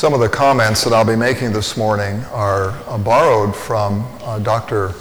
[0.00, 4.38] Some of the comments that I'll be making this morning are uh, borrowed from uh,
[4.38, 4.94] Dr.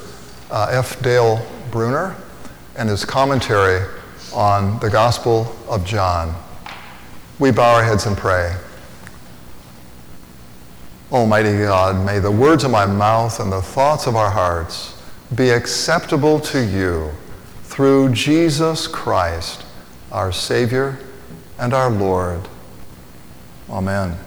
[0.51, 1.01] Uh, F.
[1.01, 1.41] Dale
[1.71, 2.17] Bruner
[2.75, 3.87] and his commentary
[4.33, 6.35] on the Gospel of John.
[7.39, 8.53] We bow our heads and pray.
[11.13, 15.01] Almighty God, may the words of my mouth and the thoughts of our hearts
[15.33, 17.09] be acceptable to you
[17.63, 19.63] through Jesus Christ,
[20.11, 20.99] our Savior
[21.57, 22.49] and our Lord.
[23.69, 24.17] Amen.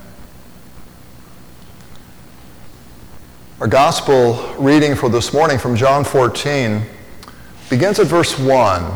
[3.62, 6.82] Our gospel reading for this morning from John 14
[7.70, 8.92] begins at verse 1.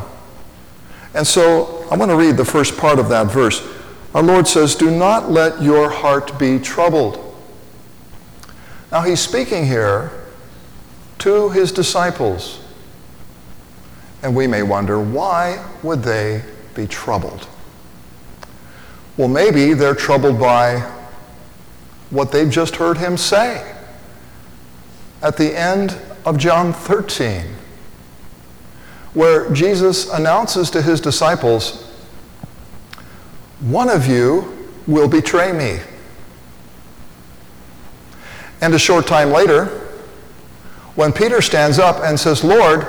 [1.15, 3.65] And so I want to read the first part of that verse.
[4.13, 7.33] Our Lord says, Do not let your heart be troubled.
[8.91, 10.11] Now he's speaking here
[11.19, 12.59] to his disciples.
[14.25, 16.43] And we may wonder, why would they
[16.75, 17.47] be troubled?
[19.17, 20.81] Well, maybe they're troubled by
[22.11, 23.75] what they've just heard him say
[25.27, 27.43] at the end of John 13,
[29.13, 31.85] where Jesus announces to his disciples,
[33.59, 35.81] One of you will betray me.
[38.61, 39.65] And a short time later,
[40.95, 42.87] when Peter stands up and says, Lord,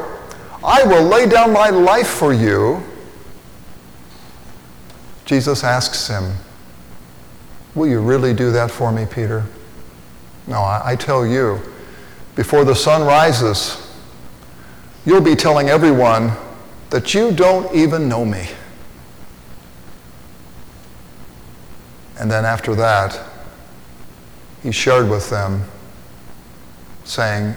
[0.64, 2.84] I will lay down my life for you,
[5.26, 6.34] Jesus asks him,
[7.74, 9.44] Will you really do that for me, Peter?
[10.46, 11.60] No, I, I tell you,
[12.38, 13.92] before the sun rises,
[15.08, 16.32] you'll be telling everyone
[16.92, 18.48] that you don't even know me.
[22.20, 23.20] And then after that,
[24.62, 25.64] he shared with them,
[27.06, 27.56] saying,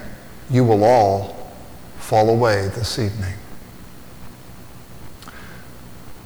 [0.50, 1.52] You will all
[1.98, 3.34] fall away this evening.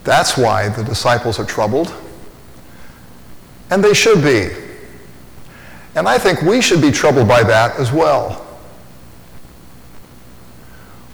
[0.05, 1.93] That's why the disciples are troubled.
[3.71, 4.64] And they should be.
[5.97, 8.45] And I think we should be troubled by that as well.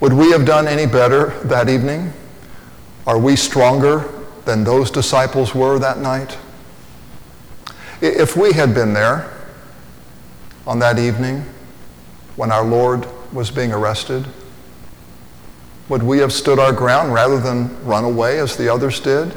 [0.01, 2.13] Would we have done any better that evening?
[3.07, 4.09] Are we stronger
[4.47, 6.39] than those disciples were that night?
[8.01, 9.31] If we had been there
[10.67, 11.45] on that evening
[12.37, 14.27] when our Lord was being arrested,
[15.91, 19.33] would we have stood our ground rather than run away as the others did?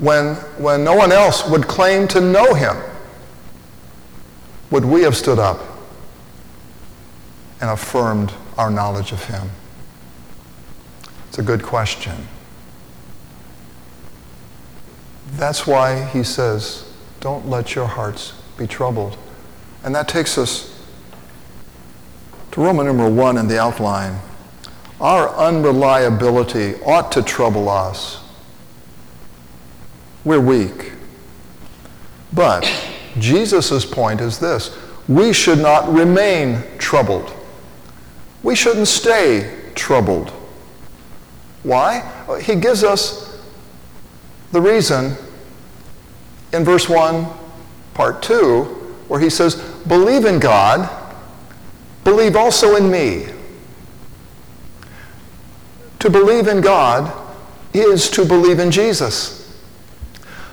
[0.00, 2.76] When, when no one else would claim to know him,
[4.70, 5.60] would we have stood up
[7.60, 9.50] and affirmed our knowledge of Him?
[11.28, 12.28] It's a good question.
[15.32, 16.90] That's why he says,
[17.20, 19.16] don't let your hearts be troubled.
[19.84, 20.74] And that takes us
[22.52, 24.18] to Roman number one in the outline.
[25.00, 28.24] Our unreliability ought to trouble us.
[30.24, 30.92] We're weak.
[32.32, 32.64] But
[33.20, 34.76] Jesus' point is this
[35.08, 37.32] we should not remain troubled.
[38.42, 40.30] We shouldn't stay troubled.
[41.62, 42.00] Why?
[42.42, 43.42] He gives us
[44.52, 45.16] the reason
[46.52, 47.26] in verse 1,
[47.94, 48.64] part 2,
[49.08, 50.88] where he says, Believe in God,
[52.04, 53.26] believe also in me.
[56.00, 57.12] To believe in God
[57.74, 59.58] is to believe in Jesus.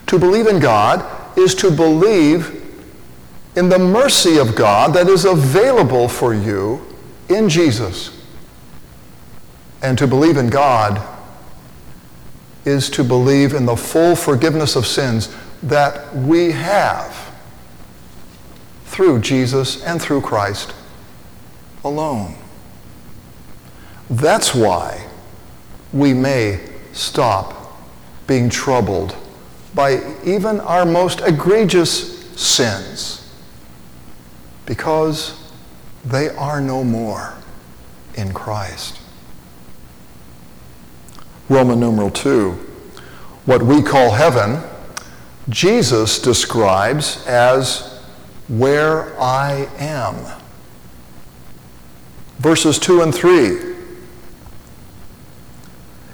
[0.07, 2.61] To believe in God is to believe
[3.55, 6.85] in the mercy of God that is available for you
[7.29, 8.11] in Jesus.
[9.81, 11.01] And to believe in God
[12.65, 17.33] is to believe in the full forgiveness of sins that we have
[18.85, 20.73] through Jesus and through Christ
[21.83, 22.35] alone.
[24.09, 25.07] That's why
[25.93, 26.59] we may
[26.93, 27.77] stop
[28.27, 29.15] being troubled
[29.75, 33.29] by even our most egregious sins
[34.65, 35.51] because
[36.05, 37.33] they are no more
[38.15, 38.99] in Christ.
[41.49, 42.51] Roman numeral 2.
[43.45, 44.63] What we call heaven,
[45.49, 48.01] Jesus describes as
[48.47, 50.15] where I am.
[52.39, 53.75] Verses 2 and 3.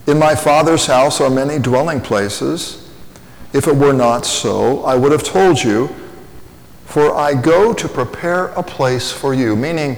[0.07, 2.80] In my Father's house are many dwelling places.
[3.53, 5.89] If it were not so, I would have told you
[6.85, 9.55] for I go to prepare a place for you.
[9.55, 9.95] Meaning,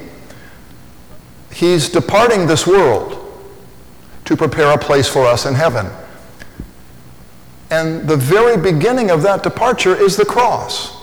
[1.51, 3.19] he's departing this world
[4.25, 5.87] to prepare a place for us in heaven.
[7.69, 10.95] And the very beginning of that departure is the cross.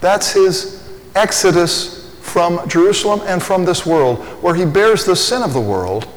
[0.00, 5.52] That's his exodus from Jerusalem and from this world, where he bears the sin of
[5.52, 6.08] the world.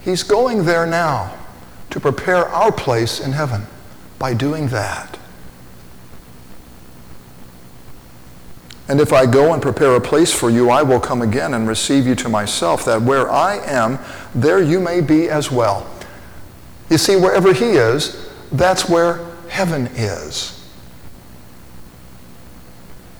[0.00, 1.34] He's going there now
[1.90, 3.66] to prepare our place in heaven
[4.18, 5.18] by doing that.
[8.88, 11.66] And if I go and prepare a place for you, I will come again and
[11.66, 13.98] receive you to myself, that where I am,
[14.34, 15.90] there you may be as well.
[16.88, 20.52] You see, wherever he is, that's where heaven is.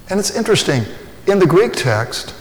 [0.09, 0.85] And it's interesting,
[1.27, 2.33] in the Greek text,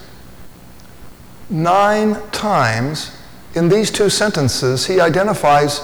[1.50, 3.18] nine times
[3.56, 5.82] in these two sentences, he identifies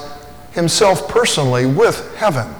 [0.51, 2.53] himself personally with heaven.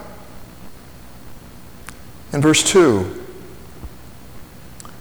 [2.33, 3.23] In verse 2,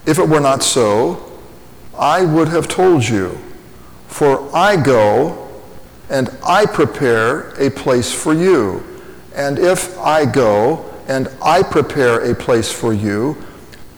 [0.07, 1.31] if it were not so,
[1.97, 3.39] I would have told you,
[4.09, 5.49] for I go
[6.09, 8.83] and I prepare a place for you.
[9.37, 13.37] And if I go and I prepare a place for you,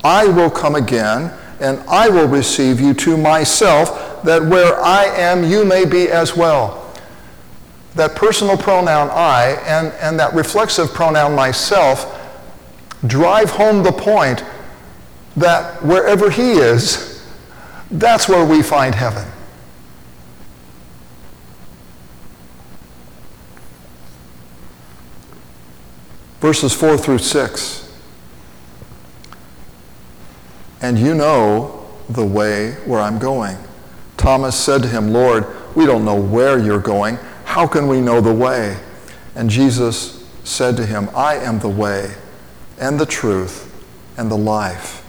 [0.05, 5.45] I will come again and I will receive you to myself, that where I am,
[5.45, 6.93] you may be as well.
[7.95, 12.12] That personal pronoun I and, and that reflexive pronoun myself
[13.07, 14.45] drive home the point
[15.37, 17.25] that wherever He is,
[17.91, 19.27] that's where we find heaven.
[26.41, 27.83] Verses 4 through 6.
[30.81, 33.57] And you know the way where I'm going.
[34.17, 35.47] Thomas said to him, Lord,
[35.77, 37.17] we don't know where you're going.
[37.45, 38.77] How can we know the way?
[39.37, 42.13] And Jesus said to him, I am the way
[42.83, 43.73] and the truth
[44.19, 45.07] and the life.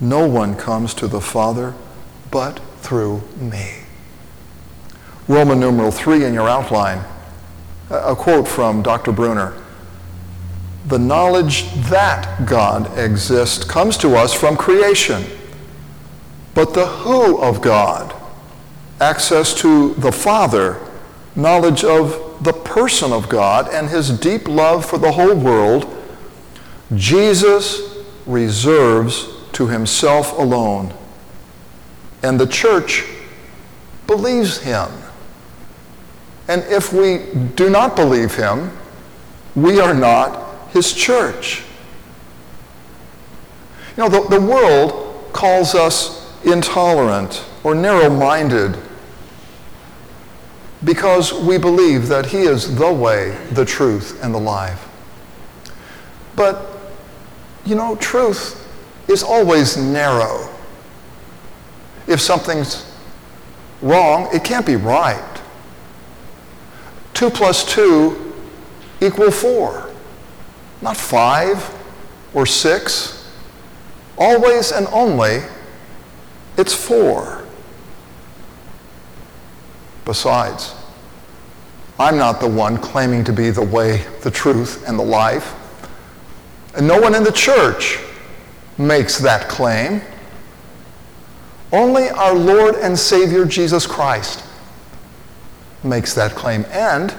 [0.00, 1.74] No one comes to the Father
[2.30, 3.80] but through me.
[5.28, 7.04] Roman numeral 3 in your outline,
[7.90, 9.12] a quote from Dr.
[9.12, 9.52] Bruner.
[10.86, 15.24] The knowledge that God exists comes to us from creation.
[16.54, 18.14] But the who of God,
[19.00, 20.80] access to the Father,
[21.36, 26.01] knowledge of the person of God and his deep love for the whole world,
[26.94, 27.96] Jesus
[28.26, 30.94] reserves to himself alone.
[32.22, 33.04] And the church
[34.06, 34.90] believes him.
[36.48, 38.76] And if we do not believe him,
[39.54, 41.62] we are not his church.
[43.96, 48.76] You know, the, the world calls us intolerant or narrow minded
[50.84, 54.88] because we believe that he is the way, the truth, and the life.
[56.34, 56.71] But,
[57.64, 58.58] you know, truth
[59.08, 60.48] is always narrow.
[62.06, 62.92] If something's
[63.80, 65.40] wrong, it can't be right.
[67.14, 68.34] Two plus two
[69.00, 69.90] equal four,
[70.80, 71.72] not five
[72.34, 73.30] or six.
[74.18, 75.40] Always and only,
[76.56, 77.44] it's four.
[80.04, 80.74] Besides,
[81.98, 85.54] I'm not the one claiming to be the way, the truth, and the life.
[86.74, 87.98] And no one in the church
[88.78, 90.00] makes that claim.
[91.70, 94.44] Only our Lord and Savior Jesus Christ
[95.84, 96.64] makes that claim.
[96.70, 97.14] And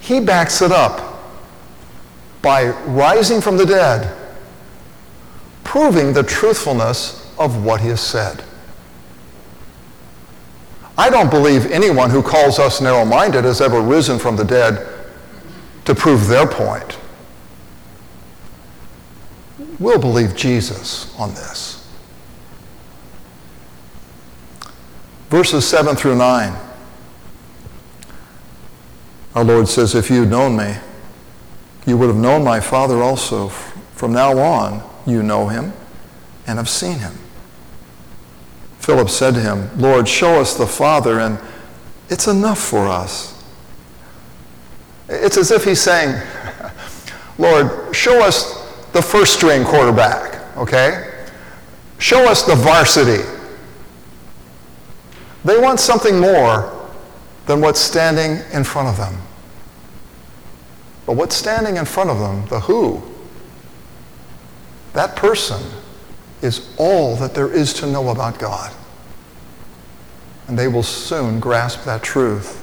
[0.00, 1.22] he backs it up
[2.42, 4.16] by rising from the dead,
[5.62, 8.44] proving the truthfulness of what he has said.
[10.96, 14.86] I don't believe anyone who calls us narrow minded has ever risen from the dead
[15.84, 16.98] to prove their point
[19.84, 21.86] we'll believe Jesus on this.
[25.28, 26.56] Verses 7 through 9.
[29.34, 30.76] Our Lord says, If you'd known me,
[31.86, 33.48] you would have known my Father also.
[33.48, 35.72] From now on, you know him
[36.46, 37.18] and have seen him.
[38.78, 41.38] Philip said to him, Lord, show us the Father, and
[42.08, 43.42] it's enough for us.
[45.08, 46.20] It's as if he's saying,
[47.38, 48.53] Lord, show us
[48.94, 51.10] the first string quarterback, okay?
[51.98, 53.24] Show us the varsity.
[55.44, 56.88] They want something more
[57.46, 59.20] than what's standing in front of them.
[61.06, 63.02] But what's standing in front of them, the who,
[64.92, 65.60] that person
[66.40, 68.72] is all that there is to know about God.
[70.46, 72.62] And they will soon grasp that truth.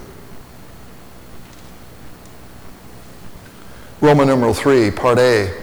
[4.00, 5.61] Roman numeral 3, part A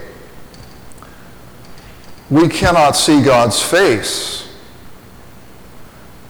[2.29, 4.47] we cannot see God's face.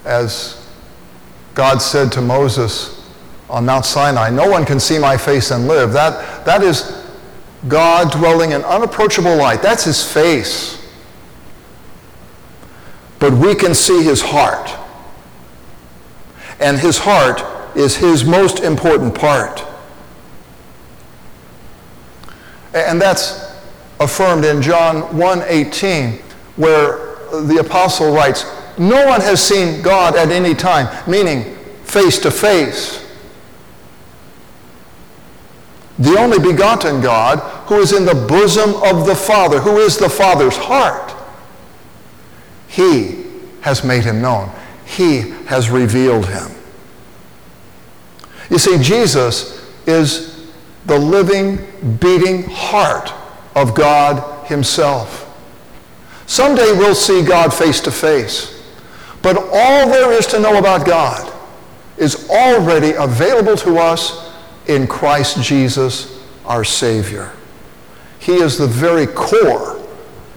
[0.05, 0.67] As
[1.53, 3.09] God said to Moses
[3.49, 5.91] on Mount Sinai, no one can see my face and live.
[5.91, 7.05] That, that is
[7.67, 9.61] God dwelling in unapproachable light.
[9.61, 10.77] That's his face.
[13.19, 14.71] But we can see his heart.
[16.61, 17.43] And his heart
[17.75, 19.63] is his most important part.
[22.73, 23.48] And that's
[23.99, 26.19] affirmed in John 1:18
[26.55, 28.45] where the apostle writes,
[28.77, 33.05] No one has seen God at any time, meaning face to face.
[35.97, 40.09] The only begotten God who is in the bosom of the Father, who is the
[40.09, 41.13] Father's heart.
[42.67, 43.25] He
[43.61, 44.49] has made him known.
[44.85, 46.51] He has revealed him.
[48.49, 50.51] You see, Jesus is
[50.85, 51.57] the living,
[51.99, 53.13] beating heart
[53.61, 55.25] of God himself.
[56.25, 58.55] Someday we'll see God face to face.
[59.21, 61.33] But all there is to know about God
[61.97, 64.31] is already available to us
[64.67, 67.33] in Christ Jesus, our Savior.
[68.19, 69.83] He is the very core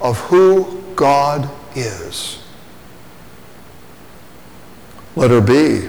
[0.01, 2.43] of who God is.
[5.15, 5.89] Letter B.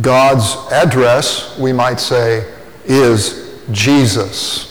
[0.00, 2.52] God's address, we might say,
[2.84, 4.69] is Jesus.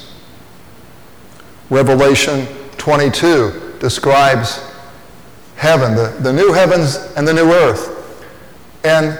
[1.69, 2.45] Revelation
[2.77, 4.61] 22 describes
[5.55, 7.95] heaven, the, the new heavens and the new earth.
[8.83, 9.19] And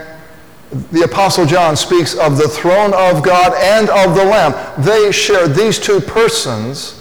[0.91, 4.53] the Apostle John speaks of the throne of God and of the Lamb.
[4.84, 6.96] They share, these two persons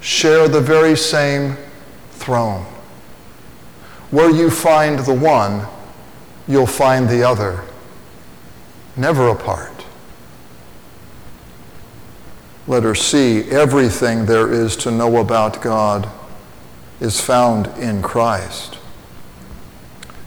[0.00, 1.56] share the very same
[2.12, 2.64] throne.
[4.10, 5.66] Where you find the one,
[6.48, 7.64] you'll find the other,
[8.96, 9.79] never apart.
[12.70, 16.08] Let her see everything there is to know about God
[17.00, 18.78] is found in Christ.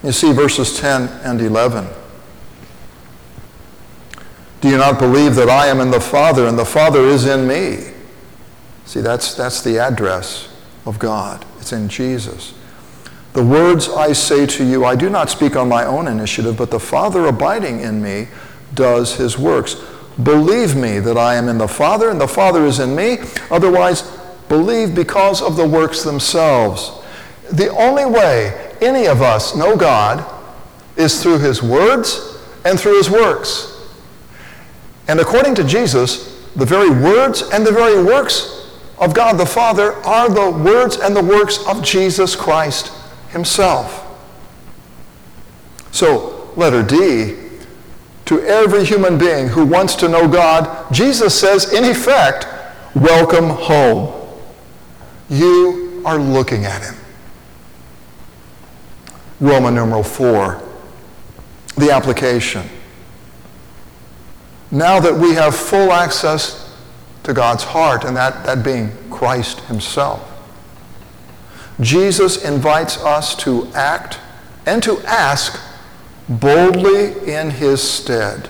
[0.04, 1.88] You see verses 10 and 11.
[4.60, 7.48] Do you not believe that I am in the Father and the Father is in
[7.48, 7.94] me?
[8.84, 10.54] See, that's, that's the address
[10.86, 11.46] of God.
[11.62, 12.54] It's in Jesus.
[13.32, 16.72] The words I say to you, I do not speak on my own initiative, but
[16.72, 18.28] the Father abiding in me
[18.74, 19.82] does his works.
[20.22, 23.17] Believe me that I am in the Father and the Father is in me.
[23.50, 24.03] Otherwise,
[24.48, 26.91] believe because of the works themselves.
[27.51, 30.24] The only way any of us know God
[30.96, 33.70] is through his words and through his works.
[35.08, 39.93] And according to Jesus, the very words and the very works of God the Father
[40.05, 42.91] are the words and the works of Jesus Christ
[43.29, 44.01] himself.
[45.91, 47.43] So, letter D,
[48.25, 52.48] to every human being who wants to know God, Jesus says, in effect,
[52.96, 54.13] welcome home.
[55.30, 56.96] You are looking at him.
[59.39, 60.62] Roman numeral 4,
[61.75, 62.63] the application.
[64.72, 66.74] Now that we have full access
[67.24, 70.30] to God's heart, and that, that being Christ himself,
[71.80, 74.20] Jesus invites us to act
[74.65, 75.60] and to ask
[76.30, 78.50] boldly in his stead.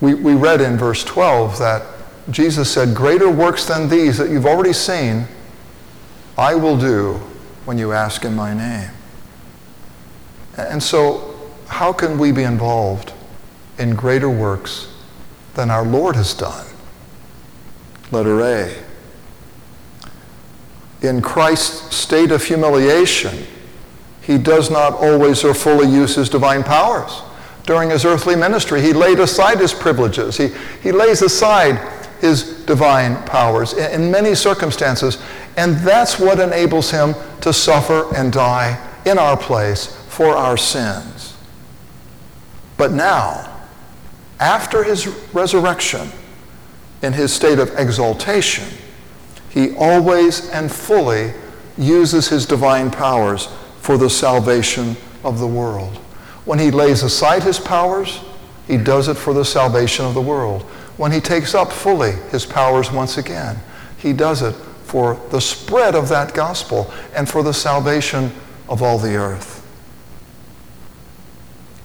[0.00, 1.86] We, we read in verse 12 that
[2.30, 5.26] Jesus said, Greater works than these that you've already seen,
[6.38, 7.14] I will do
[7.64, 8.90] when you ask in my name.
[10.56, 11.34] And so,
[11.68, 13.12] how can we be involved
[13.78, 14.92] in greater works
[15.54, 16.66] than our Lord has done?
[18.10, 18.74] Letter A.
[21.00, 23.46] In Christ's state of humiliation,
[24.22, 27.22] he does not always or fully use his divine powers.
[27.64, 30.36] During his earthly ministry, he laid aside his privileges.
[30.36, 30.48] He,
[30.82, 31.78] he lays aside
[32.20, 35.18] his divine powers in, in many circumstances,
[35.56, 41.36] and that's what enables him to suffer and die in our place for our sins.
[42.76, 43.48] But now,
[44.38, 46.10] after his resurrection,
[47.02, 48.64] in his state of exaltation,
[49.50, 51.32] he always and fully
[51.76, 53.48] uses his divine powers
[53.82, 55.96] for the salvation of the world.
[56.44, 58.20] When he lays aside his powers,
[58.68, 60.62] he does it for the salvation of the world.
[60.96, 63.58] When he takes up fully his powers once again,
[63.98, 68.30] he does it for the spread of that gospel and for the salvation
[68.68, 69.66] of all the earth.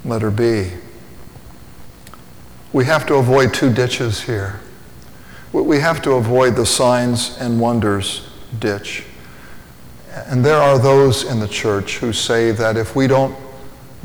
[0.06, 0.72] Letter B.
[2.74, 4.60] We have to avoid two ditches here.
[5.52, 9.04] We have to avoid the signs and wonders ditch.
[10.28, 13.36] And there are those in the church who say that if we don't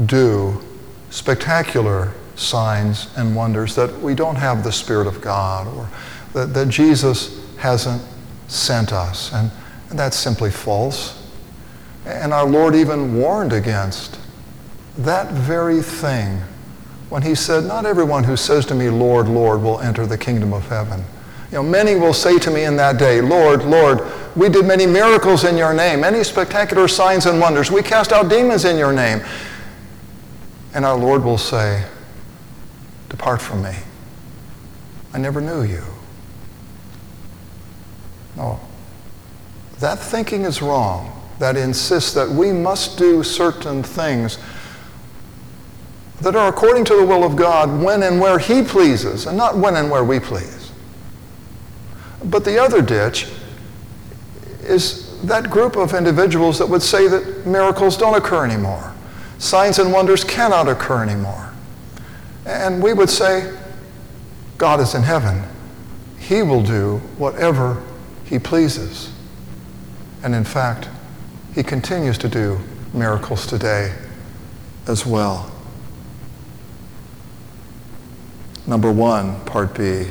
[0.06, 0.62] do
[1.10, 5.88] spectacular signs and wonders, that we don't have the Spirit of God or
[6.32, 8.02] that, that Jesus hasn't
[8.48, 9.32] sent us.
[9.32, 9.50] And,
[9.90, 11.18] and that's simply false.
[12.06, 14.18] And our Lord even warned against
[14.98, 16.40] that very thing
[17.08, 20.52] when he said, Not everyone who says to me, Lord, Lord, will enter the kingdom
[20.52, 21.04] of heaven.
[21.50, 24.00] You know, many will say to me in that day, Lord, Lord,
[24.34, 27.70] we did many miracles in your name, many spectacular signs and wonders.
[27.70, 29.22] We cast out demons in your name.
[30.74, 31.84] And our Lord will say,
[33.10, 33.74] Depart from me.
[35.12, 35.82] I never knew you.
[38.36, 38.58] No.
[39.80, 44.38] that thinking is wrong, that insists that we must do certain things
[46.22, 49.58] that are according to the will of God when and where He pleases, and not
[49.58, 50.72] when and where we please.
[52.24, 53.26] But the other ditch
[54.62, 58.92] is that group of individuals that would say that miracles don't occur anymore,
[59.38, 61.52] signs and wonders cannot occur anymore.
[62.46, 63.56] And we would say,
[64.58, 65.42] God is in heaven.
[66.18, 67.82] He will do whatever
[68.24, 69.12] He pleases.
[70.22, 70.88] And in fact,
[71.54, 72.58] He continues to do
[72.92, 73.94] miracles today
[74.86, 75.50] as well.
[78.66, 80.06] Number one, part B.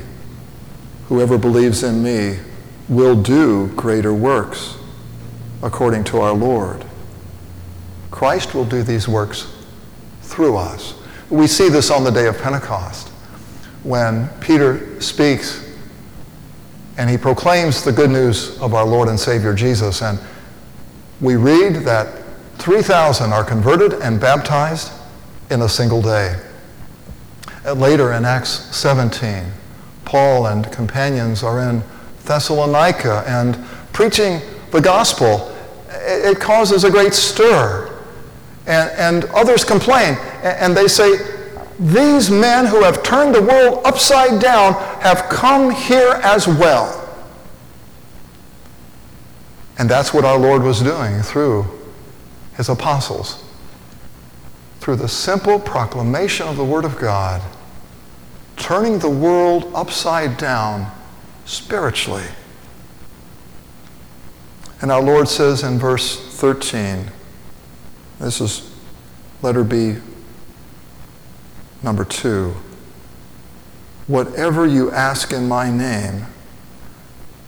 [1.08, 2.38] Whoever believes in me
[2.94, 4.76] will do greater works
[5.62, 6.84] according to our Lord.
[8.10, 9.52] Christ will do these works
[10.22, 10.94] through us.
[11.30, 13.08] We see this on the day of Pentecost
[13.82, 15.68] when Peter speaks
[16.98, 20.02] and he proclaims the good news of our Lord and Savior Jesus.
[20.02, 20.18] And
[21.20, 22.22] we read that
[22.58, 24.92] 3,000 are converted and baptized
[25.50, 26.38] in a single day.
[27.74, 29.44] Later in Acts 17,
[30.04, 31.82] Paul and companions are in
[32.24, 33.56] Thessalonica and
[33.92, 35.54] preaching the gospel.
[35.88, 37.88] It causes a great stir.
[38.66, 41.18] And, and others complain, and they say,
[41.80, 46.98] These men who have turned the world upside down have come here as well.
[49.78, 51.66] And that's what our Lord was doing through
[52.56, 53.42] his apostles,
[54.78, 57.42] through the simple proclamation of the Word of God,
[58.56, 60.88] turning the world upside down
[61.52, 62.24] spiritually.
[64.80, 67.10] And our Lord says in verse 13,
[68.18, 68.74] this is
[69.42, 69.96] letter B,
[71.82, 72.54] number two.
[74.06, 76.26] Whatever you ask in my name,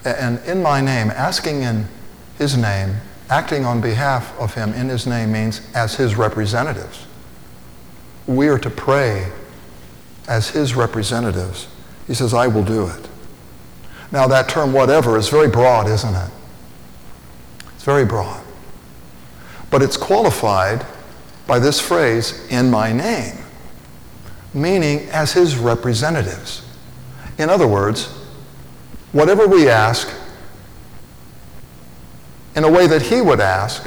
[0.05, 1.89] and in my name, asking in
[2.37, 2.97] his name,
[3.31, 7.07] acting on behalf of him in his name means as his representatives.
[8.27, 9.33] We are to pray
[10.29, 11.69] as his representatives.
[12.07, 13.09] He says, I will do it.
[14.15, 16.31] Now, that term, whatever, is very broad, isn't it?
[17.75, 18.41] It's very broad.
[19.73, 20.87] But it's qualified
[21.49, 23.37] by this phrase, in my name,
[24.55, 26.65] meaning as his representatives.
[27.39, 28.07] In other words,
[29.11, 30.09] whatever we ask
[32.55, 33.85] in a way that he would ask,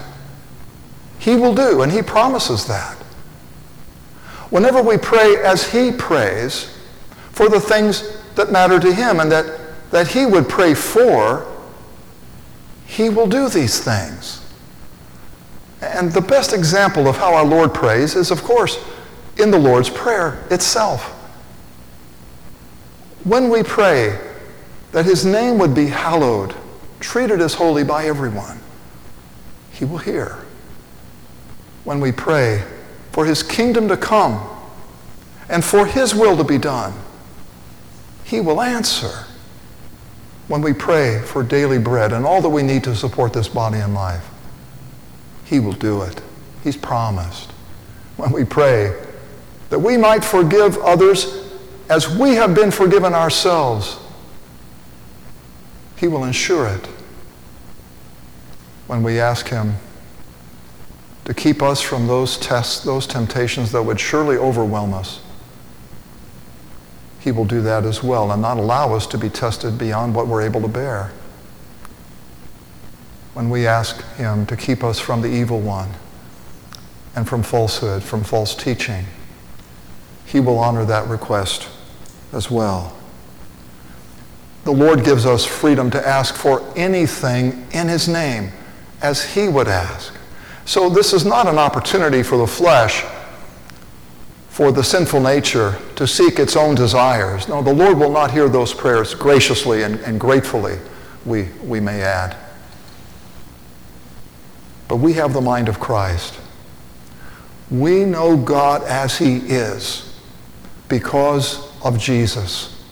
[1.20, 2.98] he will do, and he promises that.
[4.50, 6.78] Whenever we pray as he prays
[7.32, 11.46] for the things that matter to him and that, that he would pray for,
[12.86, 14.44] he will do these things.
[15.82, 18.84] And the best example of how our Lord prays is, of course,
[19.38, 21.14] in the Lord's Prayer itself.
[23.24, 24.20] When we pray
[24.92, 26.56] that his name would be hallowed,
[27.00, 28.60] treated as holy by everyone,
[29.72, 30.40] he will hear.
[31.84, 32.64] When we pray
[33.12, 34.42] for his kingdom to come
[35.50, 36.94] and for his will to be done,
[38.24, 39.27] he will answer.
[40.48, 43.80] When we pray for daily bread and all that we need to support this body
[43.80, 44.28] and life,
[45.44, 46.22] he will do it.
[46.64, 47.52] He's promised.
[48.18, 48.94] When we pray
[49.70, 51.48] that we might forgive others
[51.90, 53.98] as we have been forgiven ourselves,
[55.96, 56.86] He will ensure it.
[58.88, 59.76] When we ask Him
[61.26, 65.22] to keep us from those tests, those temptations that would surely overwhelm us,
[67.28, 70.28] He will do that as well and not allow us to be tested beyond what
[70.28, 71.12] we're able to bear
[73.34, 75.90] when we ask Him to keep us from the evil one
[77.18, 79.04] and from falsehood, from false teaching.
[80.26, 81.68] He will honor that request
[82.32, 82.96] as well.
[84.64, 88.54] The Lord gives us freedom to ask for anything in His name
[89.02, 90.14] as He would ask.
[90.64, 93.04] So this is not an opportunity for the flesh,
[94.58, 97.48] for the sinful nature to seek its own desires.
[97.48, 100.80] No, the Lord will not hear those prayers graciously and, and gratefully,
[101.28, 102.36] we, we may add.
[104.88, 106.40] But we have the mind of Christ.
[107.70, 110.20] We know God as he is
[110.90, 112.84] because of Jesus.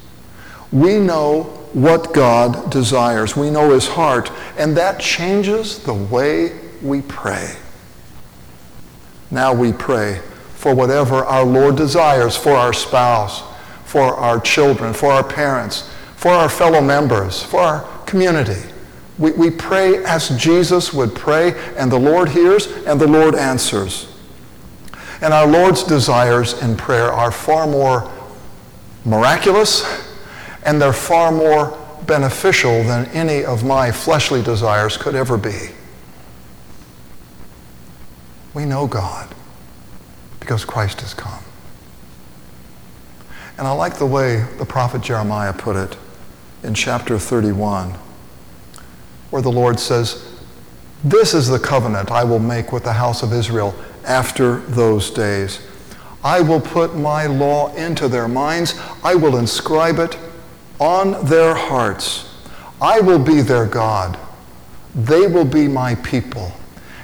[0.72, 3.36] We know what God desires.
[3.36, 4.32] We know his heart.
[4.60, 7.56] And that changes the way we pray.
[9.32, 10.22] Now we pray
[10.66, 13.44] for whatever our Lord desires for our spouse,
[13.84, 18.68] for our children, for our parents, for our fellow members, for our community.
[19.20, 24.12] We, we pray as Jesus would pray, and the Lord hears and the Lord answers.
[25.22, 28.12] And our Lord's desires in prayer are far more
[29.06, 29.86] miraculous
[30.64, 35.70] and they're far more beneficial than any of my fleshly desires could ever be.
[38.56, 39.36] We know God
[40.46, 41.44] because Christ has come.
[43.58, 45.98] And I like the way the prophet Jeremiah put it
[46.62, 47.96] in chapter 31,
[49.32, 50.40] where the Lord says,
[51.04, 53.74] This is the covenant I will make with the house of Israel
[54.06, 55.66] after those days.
[56.24, 58.80] I will put my law into their minds.
[59.04, 60.16] I will inscribe it
[60.80, 62.32] on their hearts.
[62.80, 64.20] I will be their God.
[64.94, 66.52] They will be my people.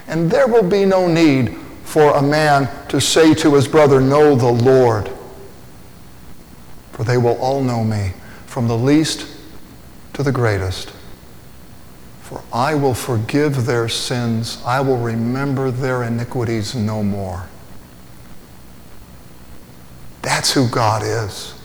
[0.08, 4.36] And there will be no need for a man to say to his brother, Know
[4.36, 5.10] the Lord
[7.02, 8.14] for they will all know me,
[8.46, 9.26] from the least
[10.14, 10.92] to the greatest.
[12.22, 17.48] For I will forgive their sins, I will remember their iniquities no more.
[20.22, 21.56] That's who God is.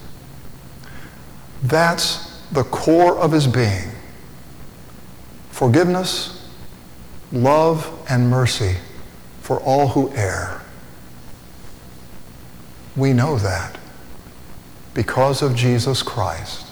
[1.63, 3.91] That's the core of his being.
[5.51, 6.49] Forgiveness,
[7.31, 8.77] love, and mercy
[9.43, 10.63] for all who err.
[12.97, 13.79] We know that
[14.95, 16.67] because of Jesus Christ.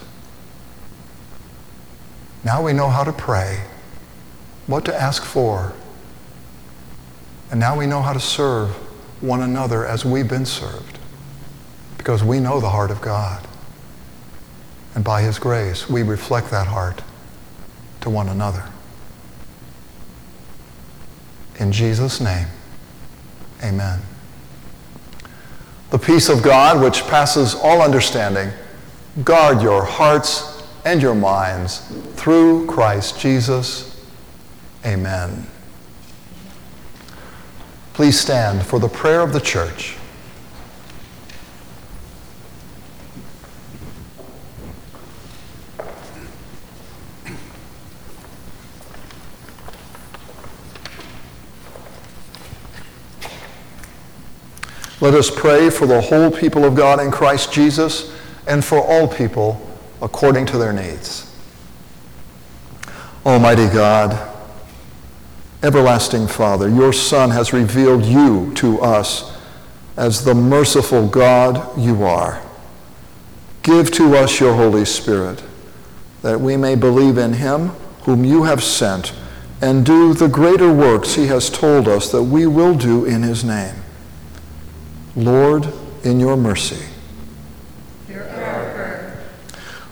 [2.43, 3.65] Now we know how to pray,
[4.67, 5.75] what to ask for,
[7.51, 8.71] and now we know how to serve
[9.21, 10.99] one another as we've been served
[11.99, 13.47] because we know the heart of God.
[14.95, 17.03] And by his grace, we reflect that heart
[18.01, 18.65] to one another.
[21.59, 22.47] In Jesus' name,
[23.63, 24.01] amen.
[25.95, 28.51] The peace of God, which passes all understanding,
[29.23, 34.05] guard your hearts and your minds through Christ Jesus.
[34.85, 35.47] Amen.
[37.93, 39.95] Please stand for the prayer of the church.
[55.05, 58.11] Let us pray for the whole people of God in Christ Jesus
[58.47, 59.61] and for all people
[60.01, 61.31] according to their needs.
[63.27, 64.35] Almighty God,
[65.63, 69.37] everlasting Father, your Son has revealed you to us
[69.99, 72.43] as the merciful God you are.
[73.63, 75.45] Give to us your Holy Spirit
[76.23, 77.69] that we may believe in him
[78.05, 79.13] whom you have sent
[79.61, 83.45] and do the greater works he has told us that we will do in his
[83.45, 83.84] name.
[85.17, 85.73] Lord,
[86.03, 86.85] in your mercy.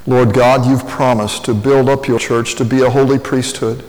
[0.06, 3.84] Lord God, you've promised to build up your church to be a holy priesthood,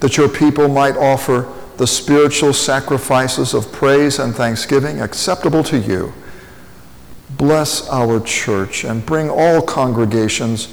[0.00, 6.12] that your people might offer the spiritual sacrifices of praise and thanksgiving acceptable to you.
[7.30, 10.68] Bless our church and bring all congregations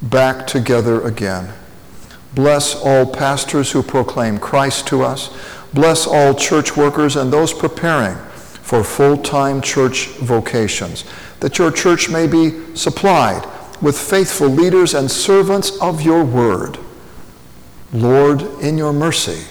[0.00, 1.52] back together again.
[2.34, 5.36] Bless all pastors who proclaim Christ to us.
[5.74, 8.16] Bless all church workers and those preparing
[8.64, 11.04] for full time church vocations,
[11.40, 13.46] that your church may be supplied
[13.82, 16.78] with faithful leaders and servants of your word.
[17.92, 19.44] Lord, in your mercy.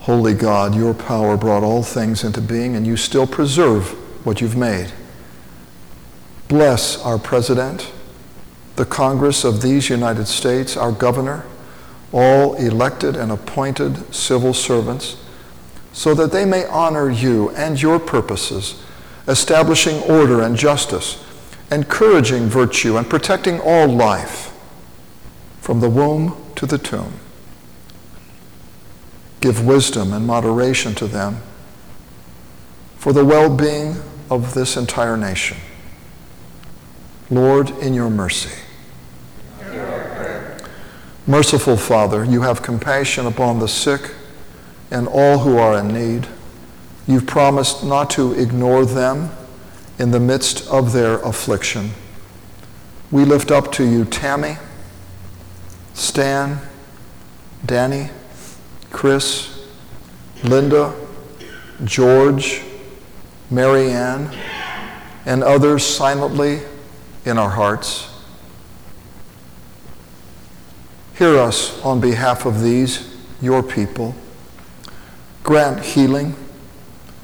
[0.00, 3.88] Holy God, your power brought all things into being, and you still preserve
[4.26, 4.92] what you've made.
[6.48, 7.90] Bless our president,
[8.76, 11.46] the Congress of these United States, our governor,
[12.12, 15.16] all elected and appointed civil servants,
[15.92, 18.82] so that they may honor you and your purposes,
[19.28, 21.22] establishing order and justice,
[21.70, 24.52] encouraging virtue, and protecting all life
[25.60, 27.14] from the womb to the tomb.
[29.40, 31.38] Give wisdom and moderation to them
[32.96, 33.96] for the well being
[34.30, 35.56] of this entire nation.
[37.30, 38.52] Lord, in your mercy.
[41.26, 44.12] Merciful Father, you have compassion upon the sick
[44.90, 46.26] and all who are in need.
[47.06, 49.30] You've promised not to ignore them
[50.00, 51.90] in the midst of their affliction.
[53.12, 54.56] We lift up to you Tammy,
[55.94, 56.58] Stan,
[57.64, 58.10] Danny,
[58.90, 59.64] Chris,
[60.42, 60.92] Linda,
[61.84, 62.62] George,
[63.48, 64.28] Marianne,
[65.24, 66.62] and others silently
[67.24, 68.11] in our hearts.
[71.22, 73.08] Hear us on behalf of these,
[73.40, 74.16] your people.
[75.44, 76.34] Grant healing,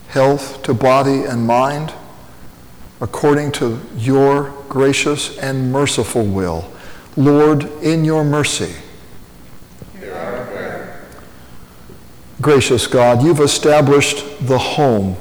[0.07, 1.93] health to body and mind,
[3.01, 6.71] according to your gracious and merciful will.
[7.17, 8.73] Lord, in your mercy.
[12.41, 15.17] Gracious God, you've established the home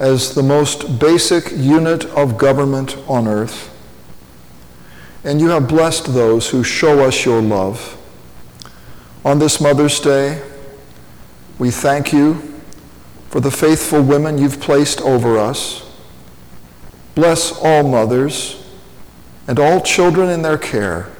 [0.00, 3.72] as the most basic unit of government on earth.
[5.26, 7.98] And you have blessed those who show us your love.
[9.24, 10.40] On this Mother's Day,
[11.58, 12.54] we thank you
[13.28, 15.82] for the faithful women you've placed over us.
[17.16, 18.64] Bless all mothers
[19.48, 21.10] and all children in their care.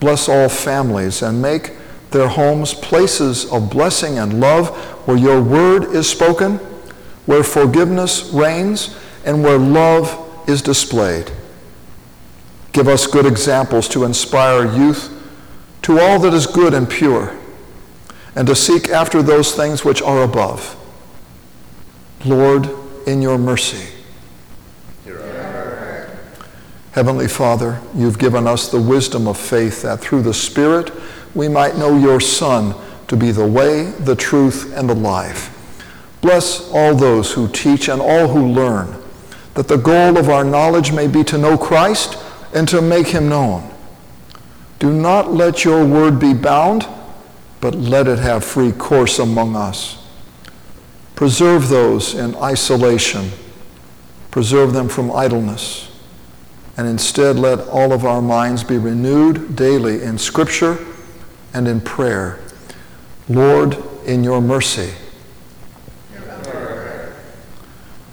[0.00, 1.72] Bless all families and make
[2.10, 4.68] their homes places of blessing and love
[5.08, 6.56] where your word is spoken,
[7.24, 8.94] where forgiveness reigns,
[9.24, 11.32] and where love is displayed.
[12.72, 15.14] Give us good examples to inspire youth
[15.82, 17.34] to all that is good and pure,
[18.34, 20.76] and to seek after those things which are above.
[22.24, 22.68] Lord,
[23.06, 23.94] in your mercy.
[26.92, 30.90] Heavenly Father, you've given us the wisdom of faith that through the Spirit
[31.34, 32.74] we might know your Son
[33.06, 35.54] to be the way, the truth, and the life.
[36.20, 39.02] Bless all those who teach and all who learn,
[39.54, 42.18] that the goal of our knowledge may be to know Christ
[42.54, 43.70] and to make him known.
[44.78, 46.86] Do not let your word be bound,
[47.60, 50.04] but let it have free course among us.
[51.14, 53.30] Preserve those in isolation.
[54.30, 55.88] Preserve them from idleness
[56.78, 60.78] and instead let all of our minds be renewed daily in Scripture
[61.52, 62.38] and in prayer.
[63.28, 64.92] Lord, in your mercy.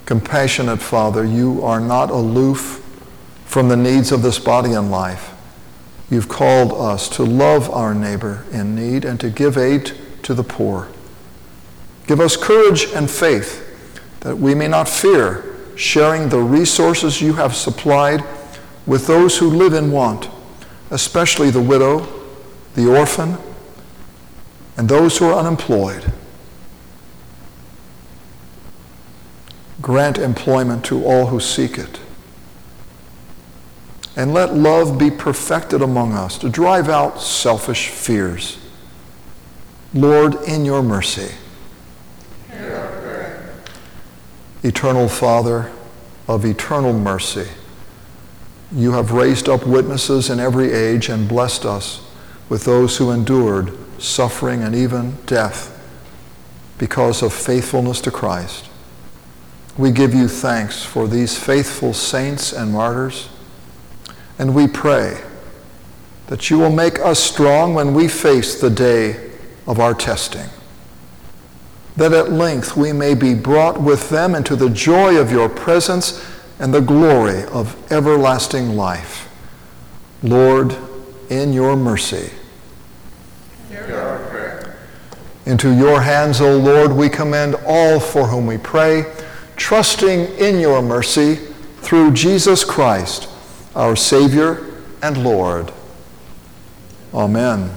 [0.08, 2.84] Compassionate Father, you are not aloof
[3.55, 5.33] from the needs of this body and life.
[6.09, 10.43] You've called us to love our neighbor in need and to give aid to the
[10.43, 10.89] poor.
[12.05, 17.55] Give us courage and faith that we may not fear sharing the resources you have
[17.55, 18.25] supplied
[18.85, 20.27] with those who live in want,
[20.91, 22.05] especially the widow,
[22.73, 23.37] the orphan,
[24.75, 26.11] and those who are unemployed.
[29.81, 32.01] Grant employment to all who seek it.
[34.15, 38.58] And let love be perfected among us to drive out selfish fears.
[39.93, 41.36] Lord, in your mercy.
[44.63, 45.71] Eternal Father
[46.28, 47.47] of eternal mercy
[48.71, 52.01] you have raised up witnesses in every age and blessed us
[52.49, 55.71] with those who endured suffering and even death
[56.78, 58.69] because of faithfulness to Christ.
[59.78, 63.30] We give you thanks for these faithful saints and martyrs,
[64.38, 65.21] and we pray
[66.28, 69.32] that you will make us strong when we face the day
[69.67, 70.50] of our testing,
[71.95, 76.26] that at length we may be brought with them into the joy of your presence
[76.60, 79.30] and the glory of everlasting life.
[80.24, 80.76] Lord,
[81.30, 82.32] in your mercy.
[85.45, 89.06] Into your hands, O Lord, we commend all for whom we pray,
[89.56, 91.36] trusting in your mercy
[91.82, 93.30] through Jesus Christ,
[93.75, 94.65] our Savior
[95.01, 95.71] and Lord.
[97.13, 97.71] Amen.